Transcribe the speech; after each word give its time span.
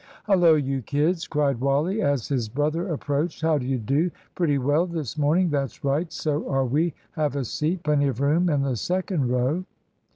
"Hullo, 0.25 0.55
you 0.55 0.81
kids," 0.81 1.27
cried 1.27 1.61
Wally, 1.61 2.01
as 2.01 2.27
his 2.27 2.49
brother 2.49 2.91
approached, 2.91 3.43
"how 3.43 3.59
do 3.59 3.67
you 3.67 3.77
do? 3.77 4.09
Pretty 4.33 4.57
well 4.57 4.87
this 4.87 5.15
morning? 5.15 5.51
That's 5.51 5.83
right 5.83 6.11
so 6.11 6.49
are 6.49 6.65
we. 6.65 6.95
Have 7.11 7.35
a 7.35 7.45
seat? 7.45 7.83
Plenty 7.83 8.07
of 8.07 8.19
room 8.19 8.49
in 8.49 8.63
the 8.63 8.77
second 8.77 9.29
row." 9.29 9.63